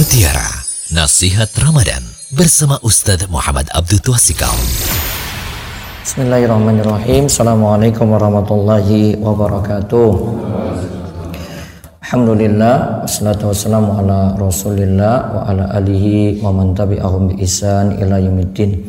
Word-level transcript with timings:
Mutiara 0.00 0.48
Nasihat 0.96 1.52
Ramadan 1.60 2.00
bersama 2.32 2.80
Ustadz 2.80 3.28
Muhammad 3.28 3.68
Abdul 3.68 4.00
Twasikal. 4.00 4.56
Bismillahirrahmanirrahim. 6.00 7.28
Assalamualaikum 7.28 8.08
warahmatullahi 8.08 9.20
wabarakatuh. 9.20 10.10
Alhamdulillah 12.00 13.04
wassalatu 13.04 13.52
wassalamu 13.52 14.00
ala 14.00 14.40
Rasulillah 14.40 15.36
wa 15.36 15.40
ala 15.44 15.68
alihi 15.76 16.40
wa 16.40 16.48
man 16.48 16.72
tabi'ahum 16.72 17.36
bi 17.36 17.44
ihsan 17.44 18.00
ila 18.00 18.16
yaumiddin. 18.24 18.80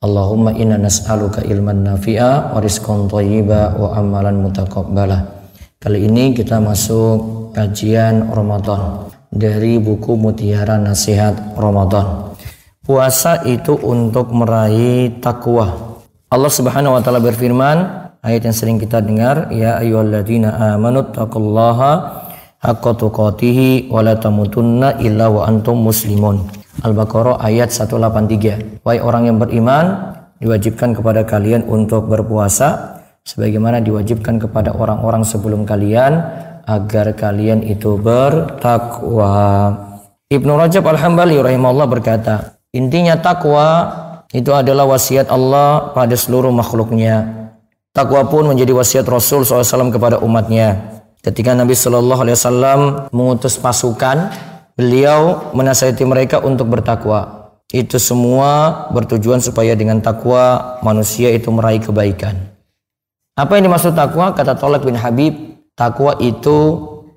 Allahumma 0.00 0.56
inna 0.56 0.80
nas'aluka 0.80 1.44
ilman 1.44 1.84
nafi'a 1.84 2.56
wa 2.56 2.64
rizqan 2.64 3.04
thayyiba 3.12 3.76
wa 3.76 4.00
amalan 4.00 4.40
mutaqabbala. 4.40 5.28
Kali 5.76 6.08
ini 6.08 6.32
kita 6.32 6.56
masuk 6.56 7.52
kajian 7.52 8.32
Ramadan 8.32 9.12
dari 9.34 9.82
buku 9.82 10.14
Mutiara 10.14 10.78
Nasihat 10.78 11.58
Ramadan. 11.58 12.38
Puasa 12.86 13.42
itu 13.42 13.74
untuk 13.74 14.30
meraih 14.30 15.18
takwa. 15.18 15.98
Allah 16.30 16.52
Subhanahu 16.52 16.94
wa 16.94 17.02
taala 17.02 17.18
berfirman, 17.18 17.76
ayat 18.22 18.46
yang 18.46 18.56
sering 18.56 18.78
kita 18.78 19.02
dengar, 19.02 19.50
ya 19.50 19.82
ayyuhalladzina 19.82 20.78
amanu 20.78 21.10
taqullaha 21.10 21.92
haqqa 22.62 22.92
tuqatih 22.94 23.90
wa 23.90 24.00
la 24.04 24.14
tamutunna 24.14 25.02
illa 25.02 25.26
wa 25.26 25.50
antum 25.50 25.82
muslimun. 25.82 26.46
Al-Baqarah 26.84 27.42
ayat 27.42 27.70
183. 27.74 28.82
Wahai 28.84 29.00
orang 29.00 29.32
yang 29.32 29.38
beriman, 29.40 30.14
diwajibkan 30.42 30.92
kepada 30.92 31.24
kalian 31.24 31.64
untuk 31.64 32.10
berpuasa 32.10 33.00
sebagaimana 33.24 33.80
diwajibkan 33.80 34.36
kepada 34.36 34.76
orang-orang 34.76 35.24
sebelum 35.24 35.64
kalian 35.64 36.20
agar 36.64 37.12
kalian 37.16 37.64
itu 37.64 37.96
bertakwa. 38.00 39.70
Ibnu 40.32 40.52
Rajab 40.56 40.84
Al-Hambali 40.88 41.38
rahimahullah 41.38 41.88
berkata, 41.88 42.58
intinya 42.72 43.14
takwa 43.20 43.92
itu 44.34 44.50
adalah 44.50 44.88
wasiat 44.88 45.30
Allah 45.30 45.94
pada 45.94 46.16
seluruh 46.18 46.50
makhluknya. 46.50 47.46
Takwa 47.94 48.26
pun 48.26 48.50
menjadi 48.50 48.74
wasiat 48.74 49.06
Rasul 49.06 49.46
SAW 49.46 49.94
kepada 49.94 50.18
umatnya. 50.18 50.98
Ketika 51.22 51.54
Nabi 51.54 51.78
Shallallahu 51.78 52.20
Alaihi 52.26 52.36
Wasallam 52.36 52.80
mengutus 53.14 53.54
pasukan, 53.54 54.34
beliau 54.74 55.54
menasihati 55.54 56.02
mereka 56.02 56.42
untuk 56.42 56.66
bertakwa. 56.74 57.54
Itu 57.70 58.02
semua 58.02 58.90
bertujuan 58.90 59.38
supaya 59.38 59.78
dengan 59.78 60.02
takwa 60.02 60.76
manusia 60.82 61.30
itu 61.30 61.48
meraih 61.54 61.80
kebaikan. 61.80 62.34
Apa 63.38 63.58
yang 63.58 63.70
dimaksud 63.70 63.94
takwa? 63.94 64.34
Kata 64.34 64.58
Tolak 64.58 64.82
bin 64.82 64.98
Habib, 64.98 65.53
Takwa 65.74 66.14
itu 66.22 66.58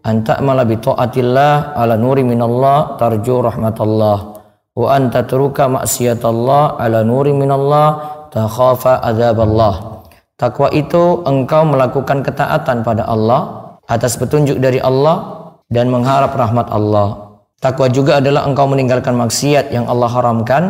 anta 0.02 0.42
malabi 0.42 0.82
taatillah 0.82 1.78
ala 1.78 1.94
nuri 1.94 2.26
minallah 2.26 2.98
tarju 2.98 3.46
rahmatullah 3.46 4.18
wa 4.74 4.88
anta 4.94 5.22
turuka 5.30 5.70
maksiatallah 5.70 6.82
ala 6.82 7.06
nuri 7.06 7.38
minallah 7.38 8.02
takhafa 8.34 9.06
Allah. 9.06 10.02
Takwa 10.38 10.74
itu 10.74 11.22
engkau 11.26 11.70
melakukan 11.70 12.26
ketaatan 12.26 12.86
pada 12.86 13.06
Allah 13.06 13.42
atas 13.90 14.18
petunjuk 14.18 14.62
dari 14.62 14.82
Allah 14.82 15.54
dan 15.70 15.94
mengharap 15.94 16.34
rahmat 16.34 16.70
Allah. 16.74 17.42
Takwa 17.58 17.90
juga 17.90 18.22
adalah 18.22 18.46
engkau 18.46 18.70
meninggalkan 18.70 19.18
maksiat 19.18 19.74
yang 19.74 19.90
Allah 19.90 20.10
haramkan 20.10 20.64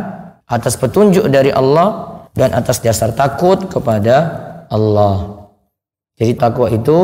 atas 0.47 0.79
petunjuk 0.79 1.27
dari 1.27 1.51
Allah 1.51 2.23
dan 2.31 2.55
atas 2.55 2.79
dasar 2.79 3.11
takut 3.11 3.59
kepada 3.67 4.15
Allah. 4.71 5.36
Jadi 6.17 6.33
takwa 6.33 6.65
itu 6.73 6.97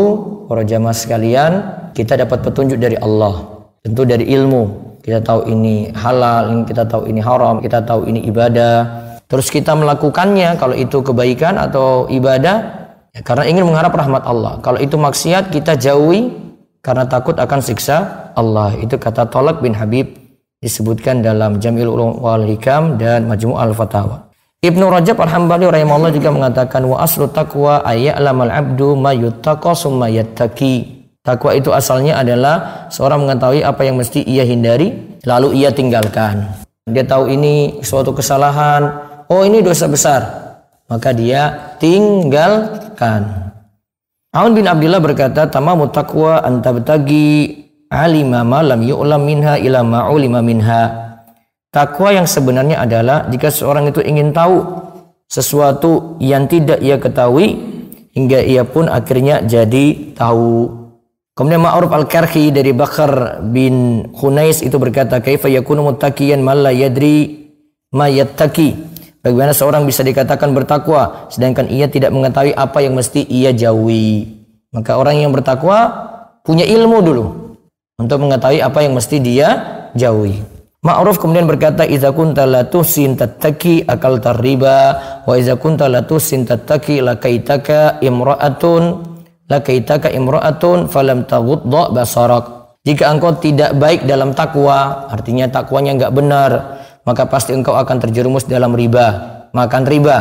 para 0.49 0.65
jamaah 0.65 0.97
sekalian 0.97 1.51
kita 1.93 2.17
dapat 2.17 2.41
petunjuk 2.41 2.81
dari 2.81 2.97
Allah. 2.97 3.61
Tentu 3.85 4.09
dari 4.09 4.25
ilmu. 4.25 4.97
Kita 5.05 5.21
tahu 5.21 5.53
ini 5.53 5.93
halal, 5.93 6.65
kita 6.65 6.87
tahu 6.89 7.05
ini 7.05 7.21
haram, 7.21 7.61
kita 7.61 7.85
tahu 7.85 8.09
ini 8.09 8.25
ibadah. 8.25 9.05
Terus 9.29 9.53
kita 9.53 9.77
melakukannya 9.77 10.57
kalau 10.57 10.73
itu 10.73 11.05
kebaikan 11.05 11.61
atau 11.61 12.09
ibadah 12.09 12.89
ya 13.13 13.21
karena 13.21 13.45
ingin 13.45 13.69
mengharap 13.69 13.93
rahmat 13.93 14.23
Allah. 14.25 14.57
Kalau 14.65 14.81
itu 14.81 14.97
maksiat 14.97 15.53
kita 15.53 15.77
jauhi 15.77 16.33
karena 16.81 17.05
takut 17.05 17.37
akan 17.37 17.59
siksa 17.61 18.31
Allah. 18.33 18.73
Itu 18.81 18.97
kata 18.97 19.29
Tolak 19.29 19.61
bin 19.61 19.77
Habib 19.77 20.09
disebutkan 20.57 21.21
dalam 21.21 21.61
Jamil 21.61 21.91
Ulum 21.91 22.17
wal 22.17 22.49
Hikam 22.49 22.97
dan 22.97 23.29
Majmu' 23.29 23.59
al-Fatawa. 23.59 24.32
Ibnu 24.63 24.87
Rajab 24.87 25.19
Al-Hambali 25.19 25.67
rahimahullah 25.67 26.15
juga 26.15 26.31
mengatakan 26.31 26.87
wa 26.87 27.03
aslu 27.03 27.27
taqwa 27.27 27.83
ayya'lamal 27.83 28.47
abdu 28.47 28.95
ma 28.95 29.11
yuttaqa 29.11 29.75
summa 29.75 30.07
yattaqi. 30.07 31.03
Takwa 31.19 31.51
itu 31.51 31.75
asalnya 31.75 32.15
adalah 32.23 32.87
seorang 32.87 33.27
mengetahui 33.27 33.59
apa 33.59 33.83
yang 33.83 33.99
mesti 33.99 34.23
ia 34.23 34.47
hindari 34.47 35.19
lalu 35.27 35.59
ia 35.59 35.75
tinggalkan. 35.75 36.47
Dia 36.87 37.03
tahu 37.03 37.27
ini 37.27 37.83
suatu 37.83 38.15
kesalahan, 38.15 38.87
oh 39.27 39.43
ini 39.43 39.59
dosa 39.59 39.91
besar, 39.91 40.23
maka 40.87 41.11
dia 41.11 41.75
tinggalkan. 41.83 43.51
Aun 44.31 44.55
bin 44.55 44.63
Abdullah 44.63 45.03
berkata, 45.03 45.43
"Tamamu 45.43 45.91
taqwa 45.91 46.39
antabtagi 46.39 47.67
alima 47.91 48.47
ma 48.47 48.63
lam 48.63 48.79
yu'lam 48.79 49.27
minha 49.27 49.59
ila 49.59 49.83
ma'ulima 49.83 50.39
minha." 50.39 51.02
Takwa 51.73 52.13
yang 52.13 52.29
sebenarnya 52.29 52.85
adalah 52.85 53.25
jika 53.33 53.49
seorang 53.49 53.89
itu 53.89 53.97
ingin 54.05 54.29
tahu 54.29 54.61
sesuatu 55.25 56.21
yang 56.21 56.45
tidak 56.45 56.77
ia 56.85 57.01
ketahui 57.01 57.57
hingga 58.13 58.45
ia 58.45 58.61
pun 58.61 58.85
akhirnya 58.85 59.41
jadi 59.41 60.13
tahu. 60.13 60.69
Kemudian 61.33 61.65
Ma'ruf 61.65 61.89
Al-Karhi 61.89 62.53
dari 62.53 62.77
Bakar 62.77 63.41
bin 63.41 64.05
Khunais 64.13 64.61
itu 64.61 64.77
berkata, 64.77 65.17
"Kaifa 65.17 65.49
yakunu 65.49 65.81
muttaqiyan 65.89 66.45
man 66.45 66.61
la 66.61 66.69
yadri 66.69 67.49
ma 67.89 68.05
yattaqi?" 68.05 68.93
Bagaimana 69.25 69.57
seorang 69.57 69.89
bisa 69.89 70.05
dikatakan 70.05 70.53
bertakwa 70.53 71.25
sedangkan 71.33 71.73
ia 71.73 71.89
tidak 71.89 72.13
mengetahui 72.13 72.53
apa 72.53 72.85
yang 72.85 72.93
mesti 72.93 73.25
ia 73.25 73.49
jauhi? 73.49 74.29
Maka 74.69 74.93
orang 75.01 75.25
yang 75.25 75.33
bertakwa 75.33 75.89
punya 76.45 76.69
ilmu 76.69 77.01
dulu 77.01 77.25
untuk 77.97 78.21
mengetahui 78.21 78.61
apa 78.61 78.85
yang 78.85 78.93
mesti 78.93 79.17
dia 79.17 79.49
jauhi. 79.97 80.52
Ma'ruf 80.83 81.15
kemudian 81.15 81.47
berkata 81.47 81.87
idza 81.87 82.11
kunta 82.11 82.43
la 82.43 82.67
tuhsin 82.67 83.15
tattaki 83.15 83.87
akal 83.87 84.19
tarriba. 84.19 84.99
Wa 85.23 85.39
idza 85.39 85.55
kunta 85.55 85.87
la 85.87 86.03
tuhsin 86.03 86.43
tattaki 86.43 86.99
lakaitaka 86.99 88.03
imra'atun 88.03 88.83
lakaitaka 89.47 90.11
imra'atun 90.11 90.91
falam 90.91 91.23
taghudda 91.23 91.87
basarak. 91.95 92.75
Jika 92.83 93.15
engkau 93.15 93.31
tidak 93.39 93.79
baik 93.79 94.03
dalam 94.03 94.35
takwa 94.35 95.07
artinya 95.07 95.47
takwanya 95.47 95.95
enggak 95.95 96.11
benar 96.11 96.51
maka 97.07 97.31
pasti 97.31 97.55
engkau 97.55 97.79
akan 97.79 98.03
terjerumus 98.03 98.43
dalam 98.43 98.75
riba 98.75 99.39
makan 99.55 99.87
riba. 99.87 100.17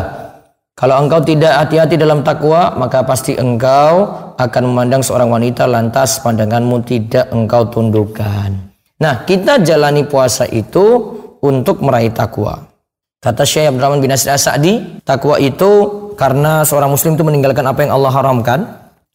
Kalau 0.78 0.94
engkau 1.02 1.26
tidak 1.26 1.58
hati-hati 1.58 1.98
dalam 1.98 2.22
takwa 2.22 2.70
maka 2.78 3.02
pasti 3.02 3.34
engkau 3.34 4.14
akan 4.38 4.62
memandang 4.70 5.02
seorang 5.02 5.26
wanita 5.26 5.66
lantas 5.66 6.22
pandanganmu 6.22 6.86
tidak 6.86 7.26
engkau 7.34 7.66
tundukkan 7.66 8.71
Nah, 9.02 9.26
kita 9.26 9.58
jalani 9.66 10.06
puasa 10.06 10.46
itu 10.46 11.18
untuk 11.42 11.82
meraih 11.82 12.14
takwa. 12.14 12.70
Kata 13.18 13.42
Syekh 13.42 13.74
Abdurrahman 13.74 13.98
bin 13.98 14.14
Nasir 14.14 14.30
As-Sa'di, 14.30 15.02
takwa 15.02 15.42
itu 15.42 15.90
karena 16.14 16.62
seorang 16.62 16.86
muslim 16.86 17.18
itu 17.18 17.26
meninggalkan 17.26 17.66
apa 17.66 17.82
yang 17.82 17.98
Allah 17.98 18.14
haramkan, 18.14 18.60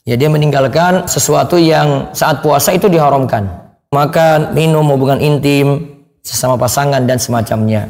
ya 0.03 0.19
dia 0.19 0.27
meninggalkan 0.27 1.07
sesuatu 1.07 1.55
yang 1.55 2.11
saat 2.11 2.43
puasa 2.43 2.75
itu 2.75 2.91
diharamkan. 2.91 3.47
Makan, 3.95 4.51
minum, 4.51 4.83
hubungan 4.91 5.23
intim, 5.23 5.87
sesama 6.19 6.59
pasangan 6.59 7.07
dan 7.07 7.15
semacamnya. 7.15 7.87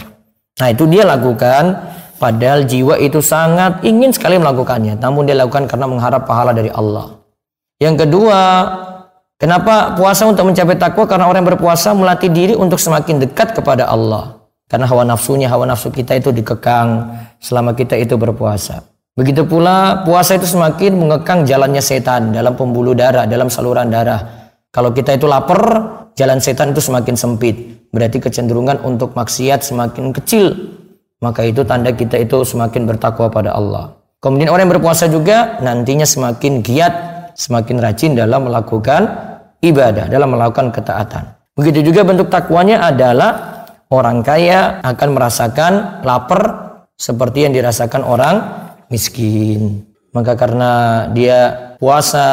Nah, 0.62 0.69
itu 0.69 0.86
dia 0.86 1.02
lakukan 1.02 1.81
padahal 2.22 2.69
jiwa 2.69 3.02
itu 3.02 3.25
sangat 3.25 3.81
ingin 3.81 4.13
sekali 4.13 4.38
melakukannya, 4.38 5.02
namun 5.02 5.25
dia 5.25 5.34
lakukan 5.34 5.66
karena 5.66 5.90
mengharap 5.90 6.30
pahala 6.30 6.53
dari 6.53 6.69
Allah. 6.69 7.18
Yang 7.81 8.06
kedua, 8.06 8.41
Kenapa 9.38 9.94
puasa 9.94 10.25
untuk 10.25 10.50
mencapai 10.50 10.81
takwa? 10.81 11.06
Karena 11.06 11.30
orang 11.30 11.46
yang 11.46 11.50
berpuasa 11.53 11.94
melatih 11.94 12.34
diri 12.34 12.53
untuk 12.58 12.81
semakin 12.81 13.22
dekat 13.22 13.54
kepada 13.54 13.86
Allah. 13.86 14.42
Karena 14.66 14.89
hawa 14.89 15.06
nafsunya, 15.06 15.45
hawa 15.45 15.69
nafsu 15.69 15.94
kita 15.94 16.18
itu 16.18 16.34
dikekang 16.34 17.13
selama 17.38 17.78
kita 17.78 17.94
itu 18.01 18.18
berpuasa. 18.18 18.81
Begitu 19.13 19.45
pula 19.45 20.01
puasa 20.06 20.42
itu 20.42 20.50
semakin 20.50 20.98
mengekang 20.98 21.45
jalannya 21.45 21.86
setan 21.86 22.34
dalam 22.34 22.57
pembuluh 22.57 22.98
darah, 22.98 23.30
dalam 23.30 23.50
saluran 23.50 23.94
darah. 23.94 24.50
Kalau 24.74 24.89
kita 24.89 25.13
itu 25.13 25.30
lapar, 25.30 25.62
jalan 26.18 26.42
setan 26.42 26.74
itu 26.74 26.81
semakin 26.81 27.13
sempit. 27.13 27.88
Berarti 27.94 28.18
kecenderungan 28.18 28.81
untuk 28.86 29.13
maksiat 29.13 29.62
semakin 29.62 30.18
kecil. 30.18 30.54
Maka 31.22 31.45
itu 31.45 31.62
tanda 31.66 31.94
kita 31.94 32.18
itu 32.22 32.42
semakin 32.42 32.89
bertakwa 32.89 33.30
pada 33.30 33.54
Allah. 33.54 33.98
Kemudian 34.18 34.50
orang 34.50 34.66
yang 34.66 34.81
berpuasa 34.81 35.10
juga 35.10 35.62
nantinya 35.62 36.06
semakin 36.06 36.62
giat, 36.62 36.94
semakin 37.38 37.78
rajin 37.78 38.18
dalam 38.18 38.50
melakukan 38.50 39.06
ibadah, 39.62 40.10
dalam 40.10 40.34
melakukan 40.34 40.74
ketaatan. 40.74 41.38
Begitu 41.54 41.94
juga 41.94 42.01
bentuk 42.01 42.34
takwanya 42.34 42.89
adalah 42.89 43.63
orang 43.94 44.25
kaya 44.25 44.81
akan 44.81 45.10
merasakan 45.13 45.74
lapar 46.01 46.42
seperti 46.98 47.45
yang 47.45 47.54
dirasakan 47.54 48.01
orang 48.01 48.36
miskin. 48.89 49.86
Maka 50.18 50.34
karena 50.34 50.72
dia 51.13 51.54
puasa, 51.78 52.25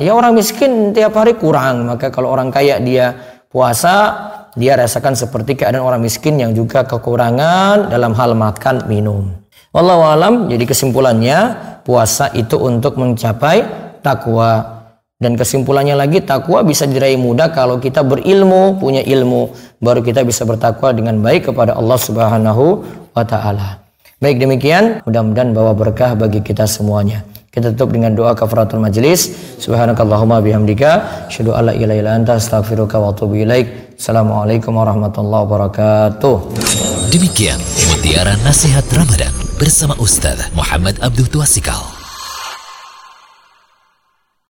ya 0.00 0.16
orang 0.16 0.32
miskin 0.32 0.96
tiap 0.96 1.12
hari 1.12 1.36
kurang. 1.36 1.84
Maka 1.84 2.08
kalau 2.08 2.32
orang 2.32 2.48
kaya 2.48 2.80
dia 2.80 3.12
puasa, 3.52 4.16
dia 4.56 4.80
rasakan 4.80 5.12
seperti 5.12 5.60
keadaan 5.60 5.84
orang 5.84 6.00
miskin 6.00 6.40
yang 6.40 6.56
juga 6.56 6.88
kekurangan 6.88 7.92
dalam 7.92 8.16
hal 8.16 8.32
makan 8.32 8.88
minum. 8.88 9.28
Wallahu 9.76 10.02
alam, 10.08 10.34
jadi 10.48 10.64
kesimpulannya 10.64 11.38
puasa 11.84 12.32
itu 12.32 12.56
untuk 12.56 12.96
mencapai 12.96 13.87
takwa. 14.08 14.80
Dan 15.18 15.34
kesimpulannya 15.34 15.98
lagi 15.98 16.22
takwa 16.22 16.62
bisa 16.62 16.86
diraih 16.86 17.18
mudah 17.18 17.50
kalau 17.50 17.82
kita 17.82 18.06
berilmu, 18.06 18.78
punya 18.78 19.02
ilmu, 19.02 19.50
baru 19.82 19.98
kita 19.98 20.22
bisa 20.22 20.46
bertakwa 20.46 20.94
dengan 20.94 21.18
baik 21.18 21.50
kepada 21.50 21.74
Allah 21.74 21.98
Subhanahu 21.98 22.64
wa 23.10 23.24
taala. 23.26 23.82
Baik 24.22 24.38
demikian, 24.38 25.02
mudah-mudahan 25.02 25.50
bawa 25.50 25.74
berkah 25.74 26.14
bagi 26.14 26.38
kita 26.38 26.70
semuanya. 26.70 27.26
Kita 27.50 27.74
tutup 27.74 27.90
dengan 27.98 28.14
doa 28.14 28.38
kafaratul 28.38 28.78
majelis. 28.78 29.34
Subhanakallahumma 29.58 30.38
bihamdika 30.38 31.26
asyhadu 31.26 31.50
alla 31.50 31.74
ilaha 31.74 31.98
illa 31.98 32.12
anta 32.14 32.38
astaghfiruka 32.38 33.02
wa 33.02 33.10
atubu 33.10 33.42
ilaik. 33.42 33.98
Assalamualaikum 33.98 34.70
warahmatullahi 34.78 35.42
wabarakatuh. 35.42 36.34
Demikian 37.10 37.58
mutiara 37.90 38.38
nasihat 38.46 38.86
Ramadan 38.94 39.34
bersama 39.58 39.98
Ustaz 39.98 40.38
Muhammad 40.54 41.02
Abdul 41.02 41.26
Tuasikal. 41.26 41.97